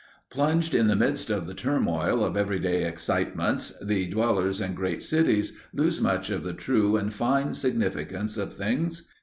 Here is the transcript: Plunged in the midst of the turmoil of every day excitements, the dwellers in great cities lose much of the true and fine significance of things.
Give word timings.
Plunged 0.31 0.73
in 0.73 0.87
the 0.87 0.95
midst 0.95 1.29
of 1.29 1.45
the 1.45 1.53
turmoil 1.53 2.25
of 2.25 2.35
every 2.35 2.57
day 2.57 2.85
excitements, 2.85 3.71
the 3.79 4.07
dwellers 4.09 4.59
in 4.59 4.73
great 4.73 5.03
cities 5.03 5.53
lose 5.75 6.01
much 6.01 6.31
of 6.31 6.43
the 6.43 6.53
true 6.55 6.95
and 6.97 7.13
fine 7.13 7.53
significance 7.53 8.35
of 8.35 8.51
things. 8.51 9.07